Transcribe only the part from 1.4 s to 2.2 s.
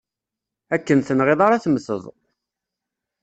ara temmteḍ!